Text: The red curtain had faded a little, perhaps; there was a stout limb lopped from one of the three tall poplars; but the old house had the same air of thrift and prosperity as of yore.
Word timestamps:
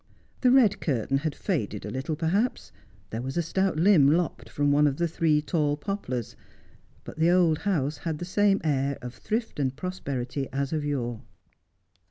The 0.39 0.49
red 0.49 0.79
curtain 0.81 1.19
had 1.19 1.35
faded 1.35 1.85
a 1.85 1.91
little, 1.91 2.15
perhaps; 2.15 2.71
there 3.11 3.21
was 3.21 3.37
a 3.37 3.43
stout 3.43 3.77
limb 3.77 4.07
lopped 4.09 4.49
from 4.49 4.71
one 4.71 4.87
of 4.87 4.97
the 4.97 5.07
three 5.07 5.43
tall 5.43 5.77
poplars; 5.77 6.35
but 7.03 7.19
the 7.19 7.29
old 7.29 7.59
house 7.59 7.97
had 7.99 8.17
the 8.17 8.25
same 8.25 8.59
air 8.63 8.97
of 9.03 9.13
thrift 9.13 9.59
and 9.59 9.75
prosperity 9.75 10.49
as 10.51 10.73
of 10.73 10.83
yore. 10.83 11.21